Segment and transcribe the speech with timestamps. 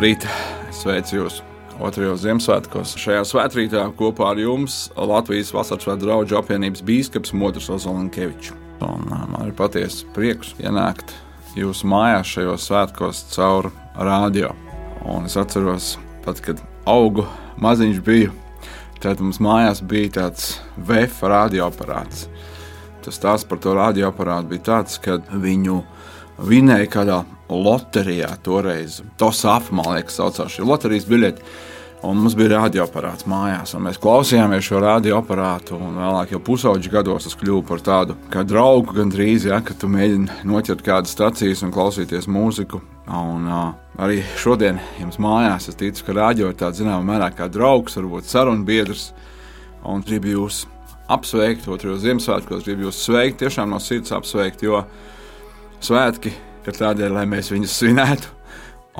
[0.00, 0.22] Labrīt!
[0.72, 1.34] Sveicu jūs!
[1.76, 2.94] Otrajos Ziemassvētkos.
[3.02, 8.54] Šajā svētkrītā kopā ar jums Latvijas Vasaras svētku draugu apvienības bīskaps Motors Ozolankevičs.
[8.80, 11.12] Man ir patiesi prieks ienākt
[11.52, 13.68] jūsu mājās šajos svētkos caur
[14.00, 14.54] radio.
[15.04, 15.90] Un es atceros,
[16.24, 17.26] pat, kad augu
[17.60, 18.32] maziņš biju,
[19.04, 22.30] tad mums mājās bija tāds VF radioaparāts.
[23.04, 25.82] Tas stāsts par to radioaparātu bija tāds, ka viņu
[26.46, 27.18] vinēja kādā
[27.50, 29.00] loterijā toreiz.
[29.20, 31.52] TOSAF, man liekas, saucās šī loterijas biļete.
[32.00, 35.76] Un mums bija radioaparāts mājās, un mēs klausījāmies šo radioaparātu.
[35.76, 40.40] Vēlāk, jau pusauģi gados, tas kļuva par tādu kā draugu gandrīz, ja, kad tu mēģini
[40.48, 42.80] noķert kādas stācijas un klausīties mūziku.
[43.10, 47.50] Un, uh, arī šodien jums mājās es ticu, ka radio ir tāds zināmā mērā kā
[47.52, 49.10] draugs, varbūt sarunbiedrs.
[49.84, 50.64] Un gribu jūs
[51.10, 54.86] apsveikt, otrajos Ziemassvētkos, gribu jūs sveikt, tiešām no sirds apsveikt, jo
[55.84, 56.32] svētki
[56.66, 58.32] ir tādēļ, lai mēs viņus svinētu,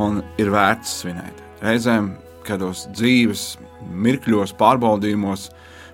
[0.00, 1.42] un ir vērts svinēt.
[1.64, 2.14] Reizēm,
[2.46, 3.44] kādos dzīves
[3.90, 5.48] mirkļos, pārbaudījumos,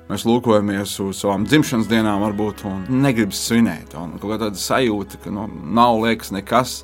[0.06, 3.96] mēs lūkojamies uz savām dzimšanas dienām, varbūt negribam svinēt.
[3.98, 6.76] Un kaut kāda sajūta, ka nu, nav liekas nekas.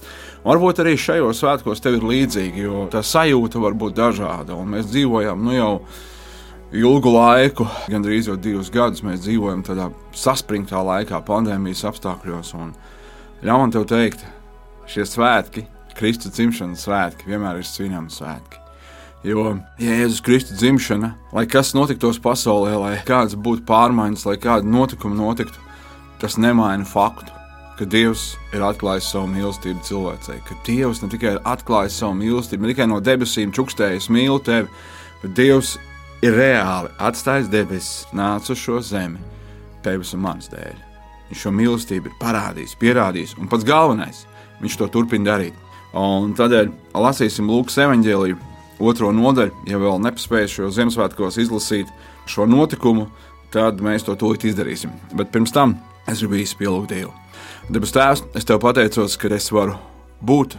[0.43, 4.59] Varbūt arī šajos svētkos tev ir līdzīgi, jo tā sajūta var būt dažāda.
[4.59, 5.73] Un mēs dzīvojam nu, jau
[6.73, 12.57] ilgu laiku, gandrīz jau divus gadus, mēs dzīvojam tādā saspringtā laikā, pandēmijas apstākļos.
[13.43, 14.21] Ļauj man te teikt,
[14.87, 15.65] šie svētki,
[15.99, 18.61] Kristus dzimšanas svētki, vienmēr ir svinami svētki.
[19.27, 25.19] Jo Jēzus Kristus dzimšana, lai kas notiktos pasaulē, lai kādas būtu pārmaiņas, lai kāda notikuma
[25.19, 25.59] notiktu,
[26.23, 27.35] tas nemaina faktu,
[27.79, 30.39] ka Dievs ir atklājis savu mīlestību cilvēcei.
[30.47, 34.71] Ka Dievs ne tikai ir atklājis savu mīlestību, ne tikai no debesīm čukstējis mīlu tevi,
[35.25, 35.75] bet Dievs
[36.23, 39.23] ir reāli atstājis debesis, nācis uz šo zemi,
[39.83, 40.92] tevis un manas dēļ.
[41.33, 44.27] Viņš šo mīlestību ir parādījis, pierādījis, un pats galvenais
[44.61, 45.55] viņš to turpina darīt.
[45.97, 48.37] Un tādēļ lasīsim Lūkas evanģēliju
[48.85, 51.89] otro nodaļu, ja vēl nepaspējuši šo Ziemassvētkos izlasīt
[52.29, 53.07] šo notikumu,
[53.53, 54.93] tad mēs to tūlīt izdarīsim.
[55.17, 57.15] Bet pirms tam es gribu īsi pielūgt Dievu.
[57.73, 59.79] Debes Tēvs, es tev pateicos, ka es varu
[60.21, 60.59] būt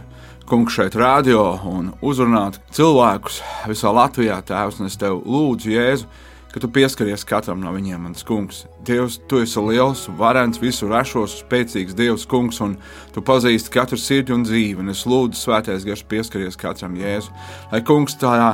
[0.50, 3.38] kungs šeit radio un uzrunāt cilvēkus
[3.70, 6.10] visā Latvijā, Tēvs, un es tev lūdzu, Jēzu,
[6.54, 8.60] ka tu pieskaries katram no viņiem, mans kungs.
[8.86, 12.76] Dievs, tu esi liels, varens, visu rašos, spēcīgs Dievs, kungs, un
[13.14, 14.78] tu pazīsti katru sirdi un dzīvi.
[14.84, 17.34] Un es lūdzu, svētais gars, pieskaries katram Jēzu.
[17.72, 18.52] Lai kungs tādā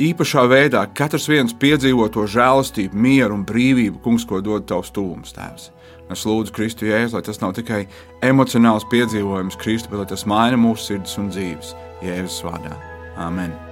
[0.00, 5.34] īpašā veidā katrs viens piedzīvo to žēlastību, mieru un brīvību, kungs, ko dod tavs tūms,
[5.36, 5.68] tēvs.
[6.12, 7.82] Es lūdzu, Kristu Jēzu, lai tas nav tikai
[8.24, 12.72] emocionāls piedzīvojums, Kristu, bet lai tas maina mūsu sirdis un dzīves Jēzus vārdā.
[13.20, 13.71] Amen!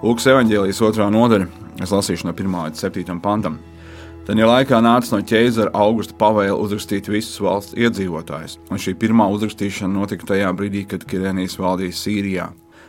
[0.00, 1.44] Lūkas evanģēlijas otrā nodaļa,
[1.84, 3.58] es lasīšu no 1 līdz 7 pantam.
[4.24, 9.26] Tad ja laikā nāca no ķēzara augusta pavēle uzrakstīt visus valsts iedzīvotājus, un šī pirmā
[9.34, 12.46] uzrakstīšana notika tajā brīdī, kad Kirenijas valdīja Sīrijā.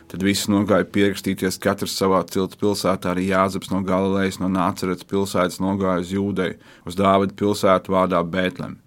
[0.08, 5.60] Tad visi nogāja pierakstīties katrs savā cilts pilsētā, arī Jāzeps no Galilejas, no Nācerets pilsētas
[5.60, 6.56] nogāja uz Jūdeju,
[6.88, 8.78] uz Dāvida pilsētu vārdā Bētlem.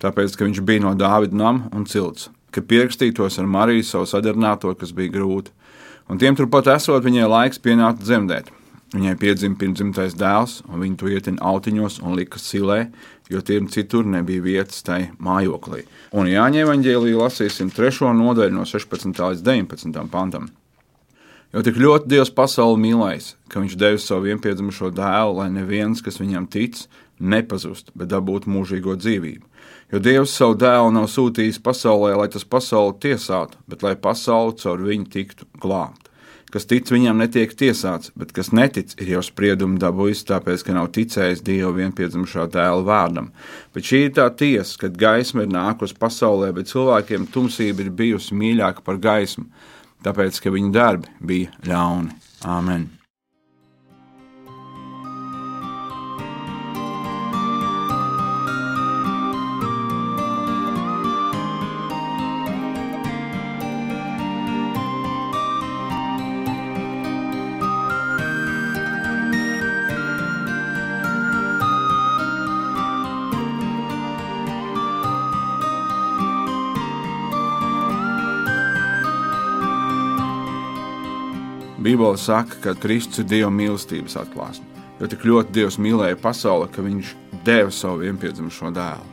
[0.00, 4.72] Tāpēc, ka viņš bija no Dāvida nama un cilts, ka pierakstītos ar Mariju savu sadarbināto,
[4.80, 5.52] kas bija grūti
[6.08, 8.52] un tiem turpat esot, viņai laiks pienākt dzemdēt.
[8.94, 12.84] Viņai piedzima pirmdzimtais dēls, un viņa to ietina autiņos un lika silē,
[13.28, 15.82] jo tiem citur nebija vietas tai mājoklī.
[16.14, 19.10] Un Jāņa evanģēlī lasīsim trešo nodaļu no 16.
[19.10, 20.06] līdz 19.
[20.12, 20.46] pantam.
[21.54, 26.20] Jo tik ļoti Dievs pasauli mīlējis, ka viņš devis savu vienpiedzimušo dēlu, lai neviens, kas
[26.22, 26.82] viņam tic,
[27.18, 29.46] nepazust, bet dabūtu mūžīgo dzīvību.
[29.94, 34.82] Jo Dievs savu dēlu nav sūtījis pasaulē, lai tas pasauli tiesātu, bet lai pasauli caur
[34.82, 36.05] viņu tiktu glābta.
[36.54, 40.92] Kas tic viņam, netiek tiesāts, bet kas netic, ir jau spriedumu dabūjis, tāpēc, ka nav
[40.94, 43.32] ticējis Dieva vienpiedzimušā dēla vārdam.
[43.74, 48.38] Bet šī ir tā tiesa, kad gaisma ir nākusi pasaulē, bet cilvēkiem tumsība ir bijusi
[48.38, 49.48] mīļāka par gaismu,
[50.06, 52.14] tāpēc, ka viņu darbi bija ļauni.
[52.46, 52.86] Āmen!
[81.86, 84.66] Bībele saka, ka Kristus ir Dieva mīlestības atklāsme.
[84.98, 87.12] Jo tik ļoti Dievs mīlēja pasauli, ka Viņš
[87.46, 89.12] deva savu vienpiedzimušo dēlu.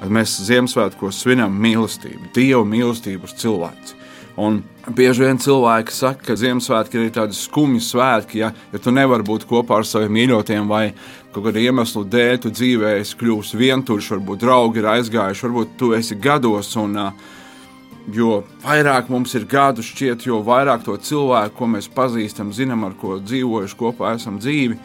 [0.00, 3.94] Tad mēs Ziemassvētkos svinam mīlestību, Dieva mīlestību uz cilvēku.
[4.38, 4.60] Un
[4.94, 9.46] bieži vien cilvēki saka, ka Ziemassvētki ir tādi skumji svētki, ja, ja tu nevari būt
[9.50, 10.92] kopā ar saviem mīļotiem, vai
[11.34, 15.90] kaut kāda iemesla dēļ tu dzīvē esi kļuvis vientuļš, varbūt draugi ir aizgājuši, varbūt tu
[15.98, 16.70] esi gados.
[16.78, 16.98] Un,
[18.14, 22.96] jo vairāk mums ir gadu, šķiet, jo vairāk to cilvēku, ko mēs pazīstam, zinām, ar
[22.98, 24.78] ko dzīvojuši kopā, esam dzīvi.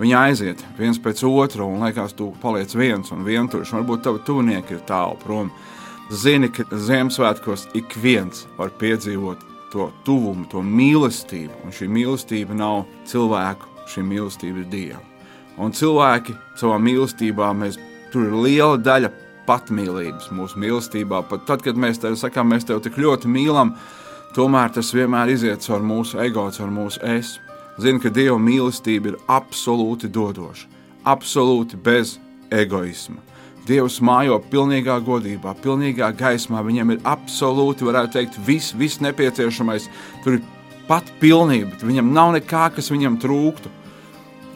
[0.00, 3.74] Viņi aiziet viens pēc otra, un liekas, tu paliec viens un vientuļš.
[3.76, 5.50] Varbūt tavi tuvinieki ir tālu prom
[6.10, 11.60] zini, ka Ziemassvētkos ik viens var piedzīvot to tuvumu, to mīlestību.
[11.66, 15.02] Un šī mīlestība nav cilvēku, šī mīlestība ir Dieva.
[15.60, 17.76] Un cilvēki savā mīlestībā, mēs,
[18.12, 19.12] tur ir liela daļa
[19.50, 21.24] patmīlības mūsu mīlestībā.
[21.28, 23.74] Pat tad, kad mēs tev sakām, mēs tevi tik ļoti mīlam,
[24.36, 27.38] tomēr tas vienmēr iziet caur mūsu ego, caur mūsu es.
[27.80, 30.68] Zinu, ka Dieva mīlestība ir absolūti dodoša,
[31.08, 32.18] absolūti bez
[32.52, 33.22] egoisma.
[33.68, 36.62] Dievs mājo pilnīgā godībā, pilnīgā gaismā.
[36.66, 39.86] Viņam ir absolūti, varētu teikt, viss, viss nepieciešamais.
[40.24, 40.46] Tur ir
[40.88, 43.70] pat pilnība, viņam nav nekā, kas viņam trūktu.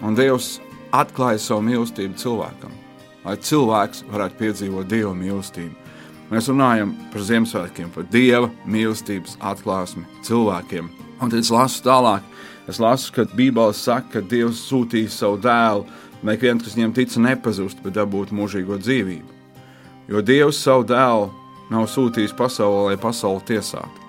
[0.05, 0.57] Un Dievs
[0.95, 2.73] atklāja savu mīlestību cilvēkam,
[3.25, 5.75] lai cilvēks varētu piedzīvot Dieva mīlestību.
[6.31, 10.89] Mēs runājam par Ziemassvētkiem, par Dieva mīlestības atklāsmi cilvēkiem.
[11.21, 12.25] Un tad es lasu tālāk,
[12.69, 15.85] es lasu, ka Bībele saka, ka Dievs sūtīja savu dēlu
[16.25, 19.41] lai viens, kas viņam tic, nepazust, bet dabūtu mūžīgo dzīvību.
[20.09, 21.29] Jo Dievs savu dēlu
[21.73, 24.03] nav sūtījis pasaulē, lai pasauli tiesātu.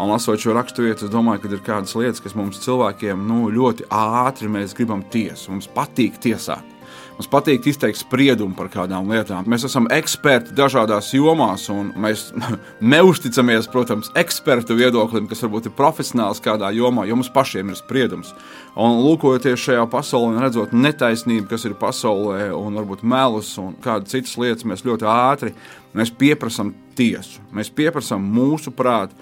[0.00, 3.90] Un lasot šo raksturvietu, es domāju, ka ir kādas lietas, kas mums cilvēkiem nu, ļoti
[3.92, 5.50] ātri mēs gribam tiesu.
[5.52, 6.69] Mums patīk tiesāt.
[7.16, 9.48] Mums patīk izteikt spriedumu par kādām lietām.
[9.50, 12.30] Mēs esam eksperti dažādās jomās, un mēs
[12.94, 18.32] neusticamies, protams, ekspertu viedoklim, kas varbūt ir profesionāls kādā jomā, jo mums pašiem ir spriedums.
[18.80, 24.38] Un lūkojoties šajā pasaulē redzot netaisnību, kas ir pasaulē, un varbūt melus un kādas citas
[24.40, 25.54] lietas, mēs ļoti ātri
[25.96, 27.42] mēs pieprasām tiesu.
[27.54, 29.16] Mēs pieprasām mūsu prātu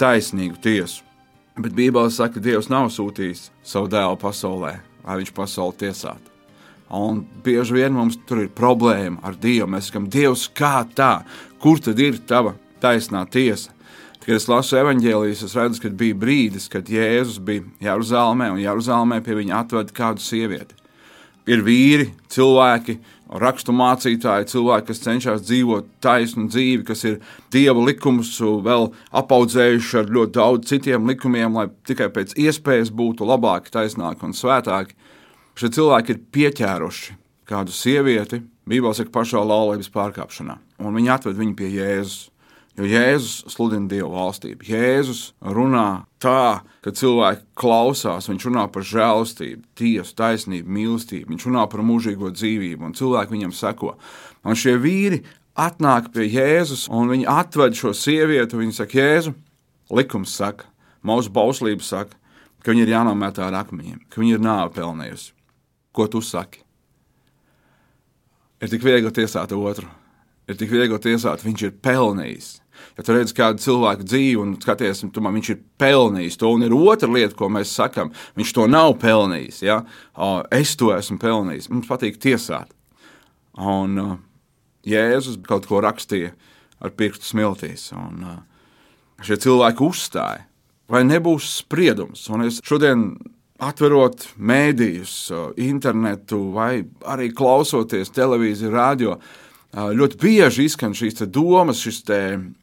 [0.00, 1.02] taisnīgu tiesu.
[1.54, 6.33] Bet Bībelē saka, ka Dievs nav sūtījis savu dēlu pasaulē, lai viņš pasauli tiesātu.
[6.94, 9.66] Un bieži vien mums tur ir problēma ar Dievu.
[9.72, 11.24] Mēs sakām, Dievs, kā tā?
[11.62, 13.72] Kur tad ir tava taisnā tiesa?
[14.24, 19.18] Kad es lasu evanģēlijas, es redzu, ka bija brīdis, kad Jēzus bija Jeruzalemē, un Jeruzalemē
[19.24, 20.78] pie viņa atveda kādu sievieti.
[21.50, 22.94] Ir vīri, cilvēki,
[23.42, 27.18] rakstu mācītāji, cilvēki, kas cenšas dzīvot taisnu dzīvi, kas ir
[27.52, 28.88] dieva likumus vēl
[29.20, 34.96] apaudzējuši ar ļoti daudz citiem likumiem, lai tikai pēc iespējas būtu labāki, taisnāki un svētāki
[35.58, 37.16] šie cilvēki ir pieķēruši
[37.48, 42.30] kādu sievieti, Bībelē saka, pašā laulības pārkāpšanā, un viņi atved viņu pie Jēzus.
[42.74, 44.64] Jo Jēzus sludina Dieva valstību.
[44.66, 51.68] Jēzus runā tā, ka cilvēki klausās, viņš runā par žēlastību, tiesu, taisnību, mīlestību, viņš runā
[51.70, 53.92] par mūžīgo dzīvību, un cilvēki viņam seko.
[54.42, 55.20] Un šie vīri
[55.54, 59.36] atnāk pie Jēzus, un viņi atved šo sievieti, viņi saka, Jēzu,
[59.94, 60.66] likums saka,
[61.06, 62.18] mūsu bauslība saka,
[62.58, 65.33] ka viņi ir jānometā ar akmeņiem, ka viņi ir nāve pelnījusi.
[65.94, 66.64] Ko tu saki?
[68.62, 69.88] Ir tik viegli tiesāt otru.
[70.48, 72.50] Ir tik viegli tiesāt, viņš ir pelnījis.
[72.98, 76.66] Ja tu redz kādu cilvēku dzīvi un skaties, tu man viņš ir pelnījis to, un
[76.66, 79.60] ir otra lieta, ko mēs sakām, viņš to nav pelnījis.
[79.66, 79.80] Ja?
[80.54, 81.70] Es to esmu pelnījis.
[81.72, 82.74] Mums patīk tiesāt.
[83.54, 84.16] Un uh,
[84.86, 86.32] Jēzus kaut ko rakstīja
[86.82, 88.40] ar pirkstu smiltīs, un uh,
[89.24, 90.44] šie cilvēki uzstāja.
[90.90, 92.26] Vai nebūs spriedums?
[92.34, 93.14] Un es šodien
[93.62, 95.14] atverot mēdījus,
[95.62, 99.16] internetu vai arī klausoties televīziju, radio,
[99.74, 102.02] ļoti bieži izskan šīs domas, šis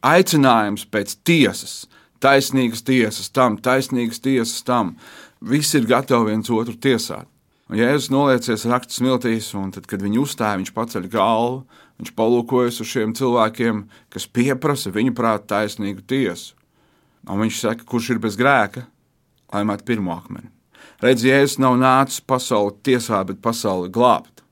[0.04, 1.86] aicinājums pēc tiesas,
[2.22, 4.96] taisnīgas tiesas tam, taisnīgas tiesas tam.
[5.42, 7.26] Visi ir gatavi viens otru tiesāt.
[7.72, 11.62] Un Jēzus noliecies rakstus smiltīs, un tad, kad viņi uzstāja, viņš paceļ galvu,
[11.98, 16.52] viņš palūkojas uz šiem cilvēkiem, kas pieprasa viņu prātu taisnīgu tiesu.
[17.26, 18.84] Un viņš saka, kurš ir bez grēka,
[19.54, 20.52] lai met pirmo akmeni.
[21.02, 24.44] Redz, Jēzus nav nācis pasauli tiesā, bet pasauli glābt.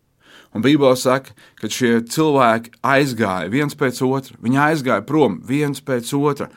[0.51, 1.31] Un Bībelē saka,
[1.61, 4.35] ka šie cilvēki aizgāja viens pēc otra.
[4.43, 6.49] Viņi aizgāja prom viens pēc otra,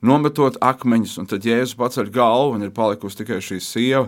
[0.00, 4.06] nometot akmeņus, un tad Jēzus paceļ galvu un ir palikusi tikai šī sieva.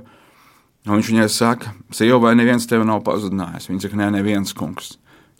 [0.89, 3.69] Un viņš viņai saka, sieva, vai neviens tevi nav pazudinājis?
[3.69, 4.95] Viņa saka, nē, neviens kungs.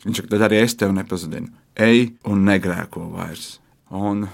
[0.05, 1.49] Viņš saka, tad arī es tevi nepazudinu.
[1.81, 3.55] Ej un negrēko vairs.
[3.89, 4.27] Un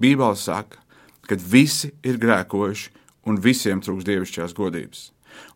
[0.00, 0.80] Bībelē saka,
[1.28, 5.10] ka visi ir grēkojuši un visiem trūks dievišķās godības.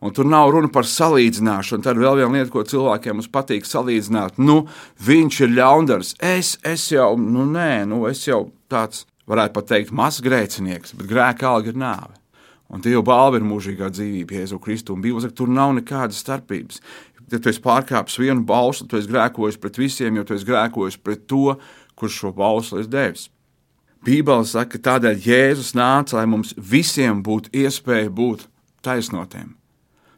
[0.05, 1.85] Un tur nav runa par salīdzināšanu.
[1.85, 4.41] Tad vēl viena lieta, ko cilvēkiem patīk salīdzināt.
[4.41, 4.63] Nu,
[5.07, 6.15] viņš ir ļaundars.
[6.21, 11.09] Es, es jau, nu, nē, nu, es jau tāds, varētu pat teikt, mazs grēcinieks, bet
[11.11, 12.17] grēka alga ir nāve.
[12.71, 14.95] Un Dieva balva ir mūžīgā dzīvība, Jēzu Kristu.
[14.95, 16.79] Un Bībelē tur nav nekādas starpības.
[17.31, 20.99] Ja tu esi pārkāpis vienu bausli, tu esi grēkojis pret visiem, jo tu esi grēkojis
[21.03, 21.57] pret to,
[21.99, 23.29] kurš šo bausli ir devis.
[24.07, 28.47] Bībele saka, ka tādēļ Jēzus nāca, lai mums visiem būtu iespēja būt
[28.85, 29.53] taisnotiem.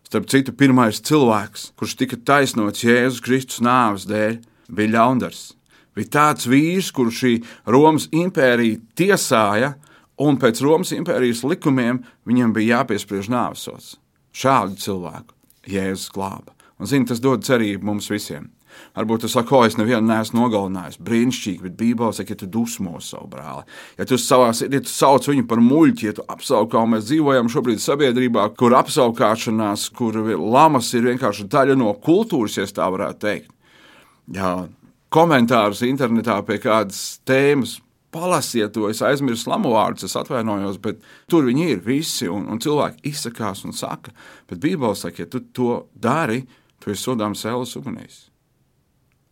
[0.06, 4.38] Starp citu, pirmais cilvēks, kurš tika taisnots Jēzus Kristus nāves dēļ,
[4.70, 5.42] bija ļaundars.
[5.96, 7.32] Bija tāds vīrs, kurš šī
[7.74, 9.74] Romas impērija tiesāja,
[10.22, 13.96] un pēc Romas impērijas likumiem viņam bija jāpiespriež nāvesots.
[14.32, 15.34] Šādu cilvēku
[15.68, 16.54] Jēzus glāba.
[16.78, 18.46] Un, zini, tas dod cerību mums visiem.
[18.96, 20.98] Varbūt jūs sakāt, es nevienu neesmu nogalinājis.
[21.04, 23.64] Brīnišķīgi, bet Bībelē saka, ja tu dusmo savu brāli,
[23.96, 27.80] ja tu, savā, ja tu sauc viņu par muļķi, ja tu apsaukā, mēs dzīvojam šobrīd
[27.80, 33.54] sabiedrībā, kur apsaukāšanās, kur lamas ir vienkārši daļa no kultūras, ja tā varētu teikt.
[34.32, 34.52] Jā,
[35.12, 37.78] komentārus internetā pie kādas tēmas.
[38.12, 40.98] Palasiet to, es aizmirsu lamu vārdus, es atvainojos, bet
[41.32, 44.12] tur viņi ir visi, un, un cilvēki izsakās un saka,
[44.50, 46.42] bet Bībelē saka, ja tu to dari,
[46.76, 48.26] tu esi sodāms ēlas ugunīs.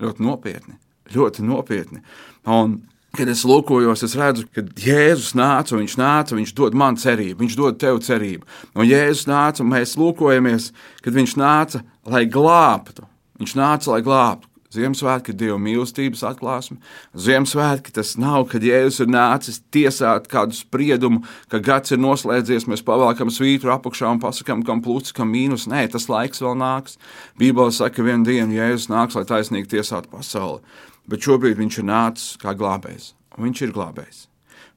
[0.00, 0.76] Ļoti nopietni,
[1.14, 2.02] ļoti nopietni.
[2.49, 2.78] Un,
[3.16, 7.57] kad es lūkojos, es redzu, ka Jēzus nāca, viņš nāca, viņš dod man cerību, viņš
[7.59, 8.47] dod tev cerību.
[8.75, 10.71] Un Jēzus nāca, un mēs lūkojamies,
[11.04, 13.07] kad viņš nāca, lai glābtu.
[13.40, 14.50] Viņš nāca, lai glābtu.
[14.70, 16.76] Ziemassvētki ir Dieva mīlestības atklāsme.
[17.18, 22.84] Ziemassvētki tas nav, kad Jēzus ir nācis tiesāt kādu spriedumu, ka gads ir noslēdzies, mēs
[22.86, 25.66] pavēlkam svītru apakšā un pasakām, kam pluss, kam mīnus.
[25.70, 27.00] Nē, tas laiks vēl nāks.
[27.40, 30.62] Bībele saka, ka vienā dienā Jēzus nāks, lai taisnīgi tiesātu pasauli.
[31.10, 34.28] Bet šobrīd viņš ir nācis kā glābējs, viņš ir glābējs.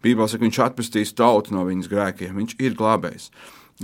[0.01, 3.29] Bībelē saka, viņš atpestīs tautu no viņas grēkiem, viņš ir glābējs.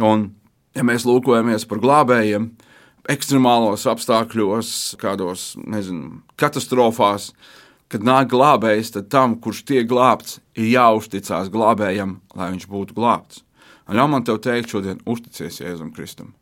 [0.02, 0.32] Un,
[0.74, 2.69] ja mēs lūkojamies par glābējiem, tad
[3.10, 7.32] ekstremālos apstākļos, kādos nezinu, katastrofās,
[7.90, 13.44] kad nāk glābējs, tad tam, kurš tiek glābts, ir jāuzticas glābējam, lai viņš būtu glābts.
[13.90, 16.36] Jau man te teikt, šodien uzticies Jēzum Kristum.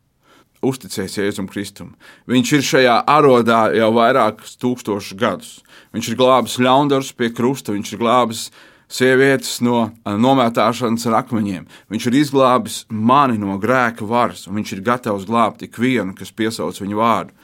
[0.66, 1.94] Uzticies Jēzum Kristum.
[2.28, 5.52] Viņš ir šajā arodā jau vairākus tūkstošus gadus.
[5.96, 8.42] Viņš ir glābis ļaundarus pie krusta, viņš ir glābis
[8.88, 11.68] sievietes no nomētāšanas ar akmeņiem.
[11.92, 16.80] Viņš ir izglābis mani no grēka varas, un viņš ir gatavs glābt ikvienu, kas piesauc
[16.82, 17.36] viņu vārdu.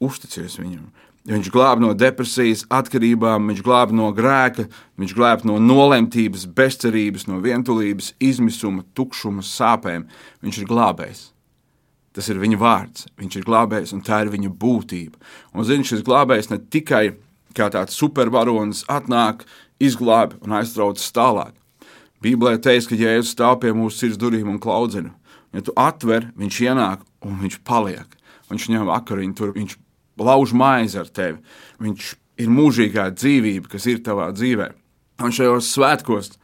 [0.00, 0.88] Uzticies viņam!
[1.26, 4.68] Viņš glāb no depresijas, atkarībām, viņš glāb no grēka,
[5.00, 10.04] viņš glāb no nolemtības, bezcerības, no vientulības, izmisuma, tukšuma, sāpēm.
[10.46, 11.24] Viņš ir glābējs.
[12.14, 15.18] Tas ir viņa vārds, viņš ir glābējs, un tā ir viņa būtība.
[15.52, 17.08] Un zini, šis glābējs ne tikai
[17.56, 19.42] kā tāds supervaronis atnāk,
[19.82, 21.54] izglābi un aiztraucas tālāk.
[22.24, 25.12] Bībelē teiks, ka Jēzus stāv pie mūsu sirds durvīm un klaudzina.
[25.54, 28.16] Ja tu atver, viņš ienāk un viņš paliek.
[28.50, 29.76] Viņš ņem vakariņu, tur viņš
[30.22, 31.38] lauž maizi ar tevi.
[31.82, 34.70] Viņš ir mūžīgā dzīvība, kas ir tavā dzīvē.
[35.24, 36.34] Un šajos svētkos,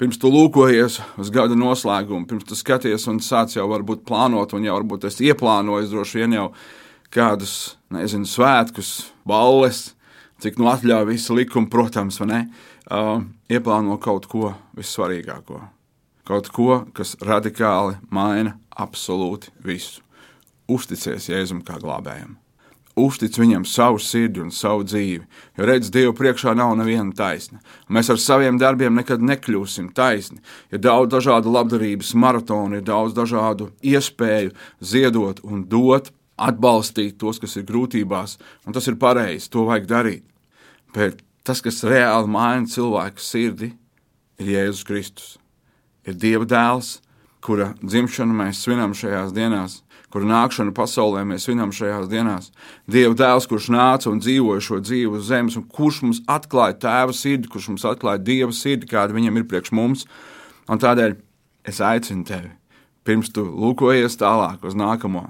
[0.00, 4.66] pirms tu lūkojies uz gada noslēgumu, pirms tu skaties un sāc jau varbūt plānot, un
[4.66, 6.48] jau varbūt es ieplānoju droši vien jau
[7.14, 9.92] kādus, nezinu, svētkus, balles,
[10.42, 12.40] cik nu atļauj visi likumi, protams, vai ne,
[12.90, 13.18] uh,
[13.50, 15.60] ieplāno kaut ko vissvarīgāko.
[16.24, 20.00] Kaut ko, kas radikāli maina absolūti visu.
[20.72, 22.38] Uzticies Jēzum kā glābējam.
[22.94, 25.24] Uztic viņam savu sirdi un savu dzīvi,
[25.58, 27.58] jo redz, Dievu priekšā nav neviena taisna.
[27.90, 30.38] Mēs ar saviem darbiem nekad nekļūsim taisni.
[30.70, 37.56] Ir daudz dažādu labdarības maratonu, ir daudz dažādu iespēju ziedot un dot, atbalstīt tos, kas
[37.58, 40.26] ir grūtībās, un tas ir pareizi, to vajag darīt.
[40.94, 43.72] Bet tas, kas reāli maina cilvēku sirdi,
[44.40, 45.32] ir Jēzus Kristus.
[46.04, 46.98] Ir Dieva dēls,
[47.44, 49.78] kura dzimšanu mēs svinam šajās dienās,
[50.12, 52.50] kura nākšanu pasaulē mēs svinam šajās dienās.
[52.90, 57.14] Dieva dēls, kurš nāca un dzīvoja šo dzīvi uz zemes, un kurš mums atklāja tēva
[57.16, 60.04] sirdi, kurš mums atklāja Dieva sirdi, kāda viņam ir priekš mums.
[60.70, 61.16] Un tādēļ
[61.68, 62.52] es aicinu tevi,
[63.04, 65.26] pirms tu lūkojies tālāk uz nākamo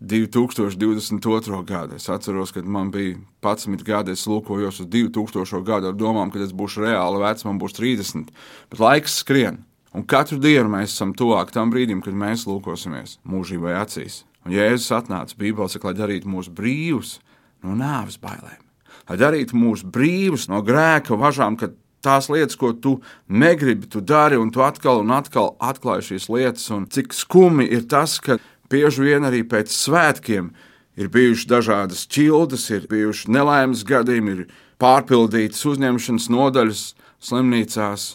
[0.00, 1.64] 2022.
[1.66, 1.96] gadu.
[1.96, 5.62] Es atceros, kad man bija 11 gadi, es lūkojos uz 2000.
[5.66, 8.30] gadu ar domām, ka es būšu reāli vecs, man būs 30.
[8.70, 13.74] Bet laiks skrien, un katru dienu mēs esam tuvāk tam brīdim, kad mēs lūkosimies mūžībai
[13.82, 14.22] acīs.
[14.46, 17.18] Un Jēzus atnāca Bībelē, lai darītu mūs brīvus
[17.66, 18.62] no nāves bailēm,
[19.10, 21.74] lai darītu mūs brīvus no grēka važām, kad
[22.04, 26.68] tās lietas, ko tu negribi, tu dari, un tu atkal un atkal atklāji šīs lietas.
[26.74, 28.38] Un cik skumi ir tas, ka
[28.68, 30.50] Bieži vien arī pēc svētkiem
[30.98, 34.48] ir bijušas dažādas ķildes, ir bijuši nelaimes gadījumi, ir
[34.82, 36.82] pārpildītas uzņemšanas nodaļas
[37.24, 38.08] slimnīcās,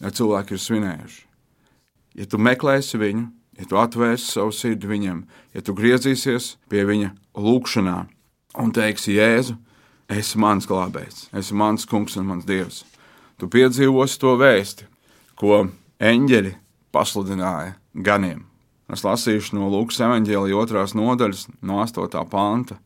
[0.00, 1.20] ja cilvēki ir svinējuši.
[2.18, 3.26] Ja tu meklēsi viņu,
[3.60, 7.98] ja tu atvērsi savu sirdi viņam, ja tu griezīsies pie viņa lūgšanā
[8.58, 9.56] un teiksi, Jēzu,
[10.10, 12.82] esi mans glābējs, esi mans kungs un mans dievs,
[13.38, 14.88] tu piedzīvosi to vēsti,
[15.38, 15.66] ko
[16.00, 16.56] eņģeļi
[16.94, 18.49] pasludināja ganiem.
[18.90, 22.24] Es lasīšu no Lūkas evanģēlija otrās nodaļas, no 8.
[22.30, 22.80] panta.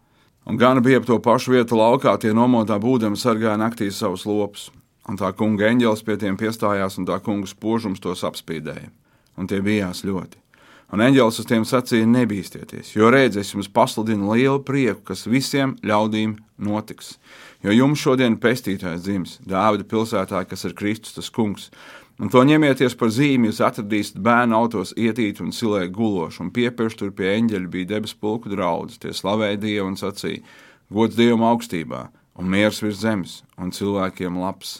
[0.45, 4.69] Un gan bija ap to pašu vietu laukā, tie nomotā būdami sargāja naktī savus lopus.
[5.09, 8.91] Un tā kunga eņģēlis pie tiem piestājās, un tā kunga spožums tos apspīdēja.
[9.41, 10.41] Un tie bijās ļoti.
[10.93, 16.37] Un eņģēlis uz tiem sacīja: Nebīsties, jo redzēs, jums pasludina lielu prieku, kas visiem ļaudīm
[16.61, 17.17] notiks.
[17.65, 21.71] Jo jums šodien pestītājs dzims, Dāvida pilsētā, kas ir Kristus, kungs.
[22.23, 26.99] Un to ņemieties par zīmi, jūs atradīsiet bērnu autos ietīt un silēt gulošu, un piepieši
[27.01, 29.01] tur pie eņģeļa bija debesu pulku draugs.
[29.03, 30.45] Tie slavēja Dievu un sacīja:
[30.95, 32.05] Gods Dievam augstībā,
[32.39, 34.77] un miers virs zemes, un cilvēkiem labs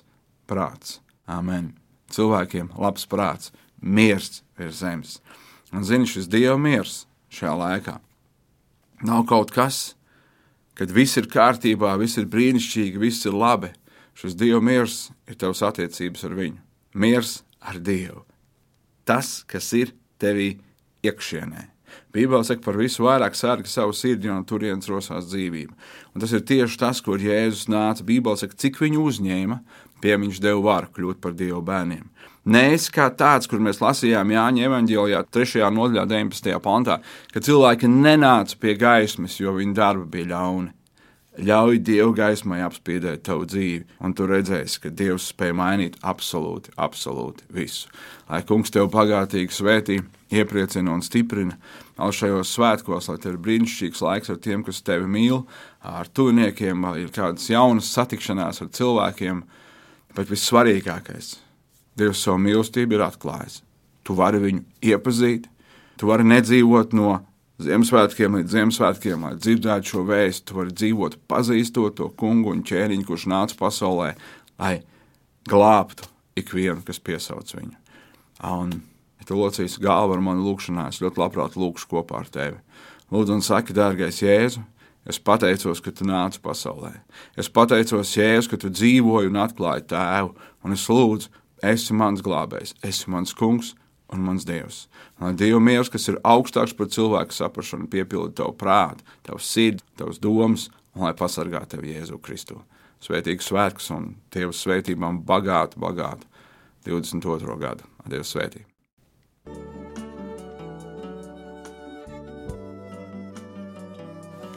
[0.47, 1.01] prāts.
[1.27, 1.73] Amen.
[2.15, 3.51] Cilvēkiem labs prāts,
[3.83, 5.17] miers virs zemes.
[5.75, 7.03] Un zini, šis Dieva miers
[7.35, 7.97] šajā laikā
[9.05, 9.97] nav kaut kas,
[10.79, 13.73] kad viss ir kārtībā, viss ir brīnišķīgi, viss ir labi.
[14.15, 16.64] Šis Dieva miers ir tavs attiecības ar viņu
[16.95, 18.25] miers ar Dievu.
[19.05, 20.55] Tas, kas ir tevī
[21.05, 21.71] iekšienē.
[22.15, 25.75] Bībelē saka, par visu vairāk sārga savu sirdi, un turienes rosās dzīvība.
[26.15, 28.07] Un tas ir tieši tas, kur Jēzus nāca.
[28.07, 29.59] Bībelē saka, cik viņu uzņēma,
[30.03, 32.07] pie viņš deva varu kļūt par Dieva bērniem.
[32.45, 35.65] Nē, es kā tāds, kur mēs lasījām Jāņa evanģēlijā, 3.
[35.73, 36.59] nodaļā, 19.
[36.65, 36.99] pantā,
[37.33, 40.75] ka cilvēki nenāca pie gaismas, jo viņu darbi bija ļauni.
[41.35, 47.49] Ļauj Dieva gaismai apspīdēt tavu dzīvi, un tu redzēsi, ka Dievs spēj mainīt absolūti, absolūti
[47.51, 47.89] visu.
[48.29, 49.97] Lai kungs tev pagātīgi svētī,
[50.31, 51.59] iepriecina un stiprina
[51.99, 55.43] vēl šajos svētkos, lai tev ir brīnišķīgs laiks ar tiem, kas tevi mīl,
[55.83, 59.43] ar tuviniekiem, vai ir kādas jaunas satikšanās ar cilvēkiem,
[60.15, 61.37] bet vissvarīgākais-
[61.99, 63.63] Dievs savu mīlestību ir atklājis.
[64.05, 65.47] Tu vari viņu iepazīt,
[65.99, 67.25] tu vari nedzīvot no
[67.63, 73.07] Ziemassvētkiem līdz Ziemassvētkiem, lai dzirdētu šo vēstu, tu vari dzīvot, pazīstot to kungu un ķēniņu,
[73.07, 74.09] kurš nāca pasaulē,
[74.59, 74.73] lai
[75.47, 76.09] glābtu
[76.41, 77.77] ikvienu, kas piesauc viņu.
[78.51, 78.73] Un,
[79.21, 82.59] ja tu locīs galvu ar mani lūgšanā, es ļoti labprāt lūgšu kopā ar tevi.
[83.15, 84.65] Lūdzu, un saki, dārgais Jēzu,
[85.07, 86.91] es pateicos, ka tu nāci pasaulē.
[87.39, 90.35] Es pateicos, Jēzu, ka tu dzīvoji un atklāji tēvu,
[90.67, 91.31] un es lūdzu,
[91.71, 93.77] esi mans glābējs, esi mans kungs
[94.15, 94.85] un mans Dievs.
[95.21, 100.21] Lai Dieva miers, kas ir augstāks par cilvēku saprāšanu, piepilda tavu prātu, tavu sirdi, tavas
[100.23, 102.61] domas, un lai pasargā tevi Jēzu Kristu.
[103.05, 106.31] Svētīgs svētkus un Dieva svētībām bagātu, bagātu
[106.89, 107.59] 22.
[107.61, 107.91] gadu.
[108.09, 108.71] Dieva svētību!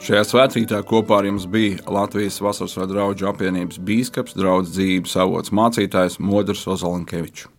[0.08, 6.16] Šajā svētkrītā kopā ar jums bija Latvijas Vasaras draugu apvienības bīskaps, draugs dzīves avots mācītājs
[6.22, 7.57] Modrs Ozolankevičs.